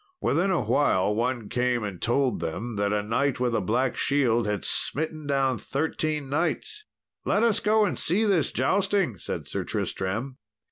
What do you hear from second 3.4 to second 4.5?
a black shield